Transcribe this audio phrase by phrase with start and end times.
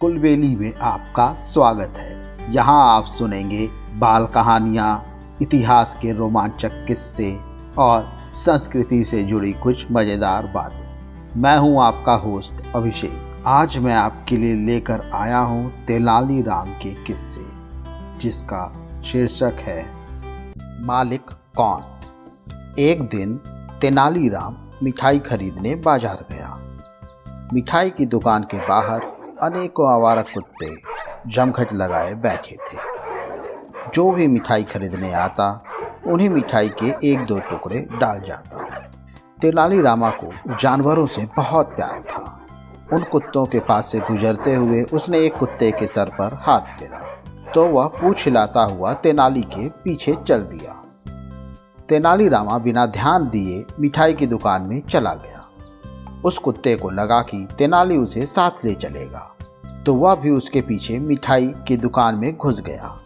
[0.00, 3.66] कुलबेली में आपका स्वागत है। यहाँ आप सुनेंगे
[3.98, 4.92] बाल कहानियाँ,
[5.42, 7.28] इतिहास के रोमांचक किस्से
[7.78, 14.36] और संस्कृति से जुड़ी कुछ मज़ेदार बातें। मैं हूँ आपका होस्ट अभिषेक। आज मैं आपके
[14.36, 17.46] लिए लेकर आया हूँ तेलाली राम के किस्से,
[18.22, 18.64] जिसका
[19.02, 19.86] शीर्षक है,
[20.86, 21.84] मालिक कौन?
[22.78, 23.36] एक दिन
[23.80, 26.58] तेनालीराम मिठाई खरीदने बाज़ार गया।
[27.54, 30.76] मिठाई की दुकान के बाहर अनेकों आवारा कुत्ते
[31.26, 32.78] जमघट लगाए बैठे थे।
[33.94, 35.64] जो भी मिठाई खरीदने आता,
[36.06, 38.58] उन्हें मिठाई के एक दो टुकड़े डाल जाता।
[39.42, 42.40] तेनाली रामा को जानवरों से बहुत प्यार था।
[42.92, 47.22] उन कुत्तों के पास से गुजरते हुए उसने एक कुत्ते के सर पर हाथ फेरा।
[47.54, 50.84] तो वह पूछ हिलाता हुआ तेनाली के पीछे चल दिया।
[51.88, 55.46] तेनाली रामा बिना ध्यान दिए मिठाई की दुकान में चला गया।
[56.24, 59.36] उस कुत्ते को लगा कि तेनाली उसे साथ ले चलेगा।
[59.86, 62.96] तो वह भी उसके पीछे मिठाई की दुकान में घुस गया।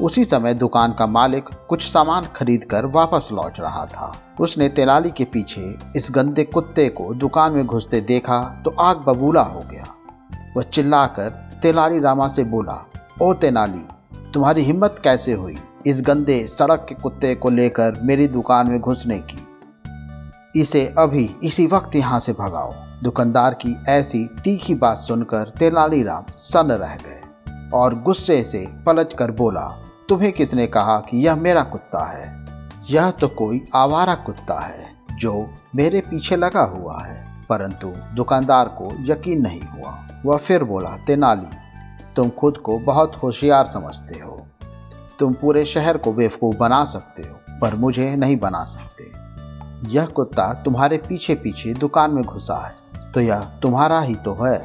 [0.00, 5.10] उसी समय दुकान का मालिक कुछ सामान खरीद कर वापस लौट रहा था। उसने तेनाली
[5.10, 9.84] के पीछे इस गंदे कुत्ते को दुकान में घुसते देखा तो आग बबूला हो गया।
[10.56, 11.30] वह चिल्लाकर
[11.62, 12.84] तेलाली रामा से बोला,
[13.22, 13.84] ओ तेनाली,
[14.32, 19.18] तुम्हारी हिम्मत कैसे हुई इस गंदे सड़क के कुत्ते को लेकर मेरी दुकान में घुसने
[19.18, 19.46] की?
[20.56, 26.72] इसे अभी इसी वक्त यहाँ से भगाओ। दुकानदार की ऐसी तीखी बात सुनकर तेनालीराम सन
[26.72, 27.20] रह गए
[27.74, 32.46] और गुस्से से पलट कर बोला, तुम्हें किसने कहा कि यह मेरा कुत्ता है?
[32.90, 38.88] यह तो कोई आवारा कुत्ता है जो मेरे पीछे लगा हुआ है। परंतु दुकानदार को
[39.00, 41.56] यकीन नहीं हुआ। वह फिर बोला, तेनाली,
[42.16, 44.46] तुम खुद को बहुत होशियार समझते हो।
[45.18, 49.19] तुम पूरे शहर को बेवकूफ़ बना सकते हो, पर मुझे नहीं बना सकते।
[49.88, 54.58] यह कुत्ता तुम्हारे पीछे पीछे दुकान में घुसा है तो यह तुम्हारा ही तो है।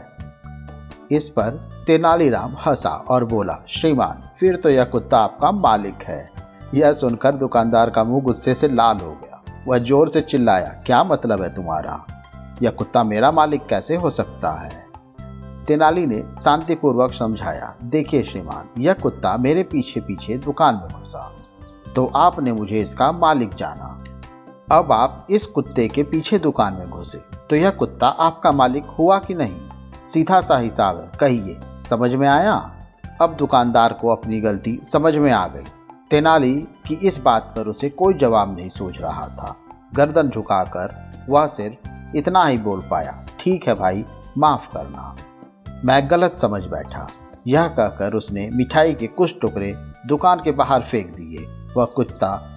[1.12, 1.50] इस पर
[1.88, 6.30] तेनालीराम हंसा और बोला, श्रीमान, फिर तो यह कुत्ता आपका मालिक है।
[6.74, 11.04] यह सुनकर दुकानदार का मुँह गुस्से से लाल हो गया। वह ज़ोर से चिल्लाया, क्या
[11.04, 12.06] मतलब है तुम्हारा?
[12.62, 14.84] यह कुत्ता मेरा मालिक कैसे हो सकता है?
[15.68, 21.32] तेनाली ने शांतिपूर्वक समझाया, देखिए श्रीमान, यह कुत्ता मेरे पीछे पीछे दुकान में घुसा
[21.96, 24.04] तो आपने मुझे इसका मालिक जाना।
[24.72, 27.18] अब आप इस कुत्ते के पीछे दुकान में घुसे
[27.50, 29.56] तो यह कुत्ता आपका मालिक हुआ कि नहीं?
[30.14, 31.58] सीधा सा हिसाब है, कहिए,
[31.90, 32.72] समझ में आया?
[33.22, 35.64] अब दुकानदार को अपनी गलती समझ में आ गई।
[36.12, 36.56] तेनाली
[36.88, 39.56] की इस बात पर उसे कोई जवाब नहीं सोच रहा था।
[39.96, 44.06] गर्दन झुकाकर वह सिर्फ़ इतना ही बोल पाया, ठीक है भाई,
[44.38, 45.16] माफ़ करना।
[45.86, 47.08] मैं गलत समझ बैठा।
[47.48, 49.78] यह कहकर उसने मिठाई के कुछ टुकड़े
[50.08, 51.46] दुकान के बाहर फेंक दिए।
[51.78, 52.52] वह कुत्ता